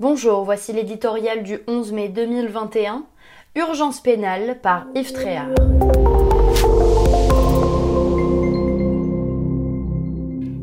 Bonjour, 0.00 0.44
voici 0.44 0.72
l'éditorial 0.72 1.42
du 1.42 1.60
11 1.66 1.92
mai 1.92 2.08
2021, 2.08 3.04
Urgence 3.54 4.00
pénale 4.00 4.58
par 4.62 4.86
Yves 4.94 5.12
Tréhard. 5.12 5.50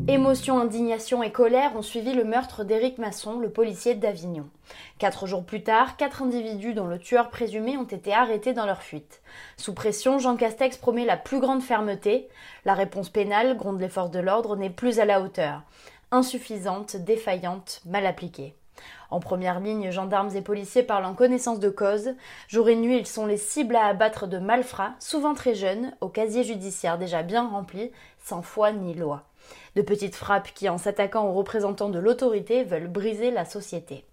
Émotion, 0.08 0.58
indignation 0.58 1.22
et 1.22 1.30
colère 1.30 1.76
ont 1.76 1.82
suivi 1.82 2.14
le 2.14 2.24
meurtre 2.24 2.64
d'Éric 2.64 2.98
Masson, 2.98 3.38
le 3.38 3.48
policier 3.48 3.94
d'Avignon. 3.94 4.48
Quatre 4.98 5.28
jours 5.28 5.44
plus 5.44 5.62
tard, 5.62 5.96
quatre 5.96 6.24
individus 6.24 6.74
dont 6.74 6.88
le 6.88 6.98
tueur 6.98 7.30
présumé 7.30 7.76
ont 7.76 7.84
été 7.84 8.12
arrêtés 8.12 8.54
dans 8.54 8.66
leur 8.66 8.82
fuite. 8.82 9.22
Sous 9.56 9.72
pression, 9.72 10.18
Jean 10.18 10.34
Castex 10.34 10.78
promet 10.78 11.04
la 11.04 11.16
plus 11.16 11.38
grande 11.38 11.62
fermeté. 11.62 12.26
La 12.64 12.74
réponse 12.74 13.08
pénale, 13.08 13.56
gronde 13.56 13.80
les 13.80 13.88
forces 13.88 14.10
de 14.10 14.18
l'ordre, 14.18 14.56
n'est 14.56 14.68
plus 14.68 14.98
à 14.98 15.04
la 15.04 15.20
hauteur. 15.20 15.62
Insuffisante, 16.10 16.96
défaillante, 16.96 17.82
mal 17.86 18.04
appliquée. 18.04 18.56
En 19.10 19.20
première 19.20 19.60
ligne, 19.60 19.90
gendarmes 19.90 20.34
et 20.36 20.42
policiers 20.42 20.82
parlent 20.82 21.04
en 21.04 21.14
connaissance 21.14 21.60
de 21.60 21.70
cause. 21.70 22.10
Jour 22.48 22.68
et 22.68 22.76
nuit, 22.76 22.98
ils 22.98 23.06
sont 23.06 23.26
les 23.26 23.36
cibles 23.36 23.76
à 23.76 23.86
abattre 23.86 24.26
de 24.26 24.38
malfrats, 24.38 24.94
souvent 24.98 25.34
très 25.34 25.54
jeunes, 25.54 25.92
au 26.00 26.08
casier 26.08 26.44
judiciaire 26.44 26.98
déjà 26.98 27.22
bien 27.22 27.48
rempli, 27.48 27.90
sans 28.18 28.42
foi 28.42 28.72
ni 28.72 28.94
loi. 28.94 29.24
De 29.76 29.82
petites 29.82 30.16
frappes 30.16 30.52
qui, 30.54 30.68
en 30.68 30.78
s'attaquant 30.78 31.26
aux 31.26 31.34
représentants 31.34 31.88
de 31.88 31.98
l'autorité, 31.98 32.64
veulent 32.64 32.88
briser 32.88 33.30
la 33.30 33.44
société. 33.44 34.04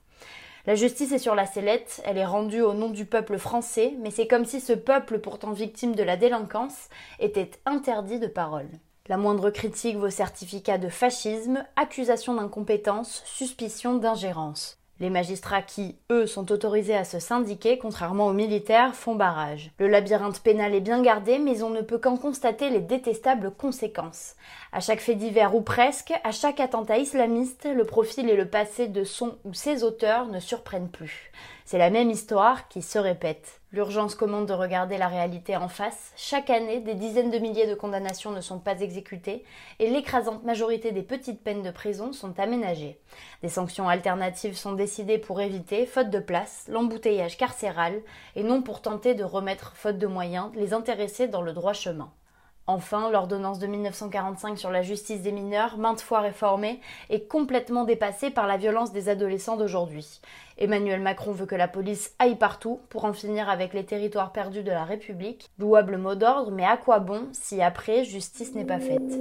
La 0.65 0.73
justice 0.73 1.11
est 1.11 1.19
sur 1.19 1.35
la 1.35 1.45
sellette, 1.45 2.01
elle 2.05 2.17
est 2.17 2.25
rendue 2.25 2.61
au 2.61 2.73
nom 2.73 2.89
du 2.89 3.05
peuple 3.05 3.37
français, 3.37 3.93
mais 4.01 4.09
c'est 4.09 4.25
comme 4.27 4.45
si 4.45 4.59
ce 4.59 4.73
peuple, 4.73 5.19
pourtant 5.19 5.51
victime 5.51 5.93
de 5.93 6.01
la 6.01 6.17
délinquance, 6.17 6.89
était 7.19 7.51
interdit 7.65 8.19
de 8.19 8.27
parole. 8.27 8.69
La 9.07 9.17
moindre 9.17 9.51
critique 9.51 9.97
vaut 9.97 10.09
certificat 10.09 10.79
de 10.79 10.89
fascisme, 10.89 11.63
accusation 11.75 12.33
d'incompétence, 12.33 13.21
suspicion 13.25 13.97
d'ingérence. 13.97 14.79
Les 14.99 15.11
magistrats 15.11 15.61
qui, 15.61 15.95
eux, 16.09 16.25
sont 16.25 16.51
autorisés 16.51 16.95
à 16.95 17.03
se 17.03 17.19
syndiquer, 17.19 17.77
contrairement 17.77 18.25
aux 18.25 18.33
militaires, 18.33 18.95
font 18.95 19.13
barrage. 19.13 19.69
Le 19.77 19.87
labyrinthe 19.89 20.39
pénal 20.39 20.73
est 20.73 20.81
bien 20.81 21.03
gardé, 21.03 21.37
mais 21.37 21.61
on 21.61 21.69
ne 21.69 21.81
peut 21.81 21.99
qu'en 21.99 22.17
constater 22.17 22.71
les 22.71 22.79
détestables 22.79 23.51
conséquences. 23.51 24.33
À 24.71 24.79
chaque 24.79 25.01
fait 25.01 25.13
divers 25.13 25.53
ou 25.53 25.61
presque, 25.61 26.13
à 26.23 26.31
chaque 26.31 26.59
attentat 26.59 26.97
islamiste, 26.97 27.67
le 27.71 27.83
profil 27.83 28.27
et 28.27 28.35
le 28.35 28.49
passé 28.49 28.87
de 28.87 29.03
son 29.03 29.35
ou 29.43 29.53
ses 29.53 29.83
auteurs 29.83 30.25
ne 30.27 30.39
surprennent 30.39 30.89
plus. 30.89 31.31
C'est 31.67 31.79
la 31.79 31.89
même 31.89 32.11
histoire 32.11 32.67
qui 32.67 32.83
se 32.83 32.99
répète. 32.99 33.59
L'urgence 33.71 34.13
commande 34.13 34.47
de 34.47 34.53
regarder 34.53 34.99
la 34.99 35.07
réalité 35.07 35.57
en 35.57 35.67
face. 35.67 36.13
Chaque 36.15 36.51
année, 36.51 36.79
des 36.79 36.93
dizaines 36.93 37.31
de 37.31 37.39
milliers 37.39 37.65
de 37.65 37.73
condamnations 37.73 38.29
ne 38.29 38.39
sont 38.39 38.59
pas 38.59 38.81
exécutées 38.81 39.43
et 39.79 39.89
l'écrasante 39.89 40.43
majorité 40.43 40.91
des 40.91 41.01
petites 41.01 41.43
peines 41.43 41.63
de 41.63 41.71
prison 41.71 42.13
sont 42.13 42.39
aménagées. 42.39 42.99
Des 43.41 43.49
sanctions 43.49 43.89
alternatives 43.89 44.55
sont 44.55 44.73
décidées 44.73 45.17
pour 45.17 45.41
éviter, 45.41 45.87
faute 45.87 46.11
de 46.11 46.19
place, 46.19 46.65
l'embouteillage 46.67 47.35
carcéral 47.35 47.99
et 48.35 48.43
non 48.43 48.61
pour 48.61 48.83
tenter 48.83 49.15
de 49.15 49.23
remettre, 49.23 49.75
faute 49.75 49.97
de 49.97 50.05
moyens, 50.05 50.51
les 50.53 50.71
intéressés 50.71 51.27
dans 51.27 51.41
le 51.41 51.53
droit 51.53 51.73
chemin. 51.73 52.13
Enfin, 52.67 53.11
l'ordonnance 53.11 53.59
de 53.59 53.67
1945 53.67 54.57
sur 54.57 54.71
la 54.71 54.81
justice 54.81 55.21
des 55.21 55.31
mineurs, 55.31 55.77
maintes 55.77 56.01
fois 56.01 56.21
réformée, 56.21 56.81
est 57.11 57.27
complètement 57.27 57.83
dépassée 57.83 58.31
par 58.31 58.47
la 58.47 58.57
violence 58.57 58.91
des 58.91 59.07
adolescents 59.07 59.55
d'aujourd'hui. 59.55 60.19
Emmanuel 60.57 60.99
Macron 60.99 61.31
veut 61.31 61.45
que 61.45 61.53
la 61.53 61.67
police 61.67 62.15
aille 62.17 62.37
partout 62.37 62.79
pour 62.89 63.05
en 63.05 63.13
finir 63.13 63.49
avec 63.49 63.73
les 63.73 63.85
territoires 63.85 64.31
perdus 64.31 64.63
de 64.63 64.71
la 64.71 64.83
République. 64.83 65.51
Louable 65.59 65.97
mot 65.97 66.15
d'ordre, 66.15 66.51
mais 66.51 66.65
à 66.65 66.75
quoi 66.75 66.97
bon 66.97 67.27
si 67.33 67.61
après 67.61 68.03
justice 68.03 68.55
n'est 68.55 68.65
pas 68.65 68.79
faite? 68.79 69.19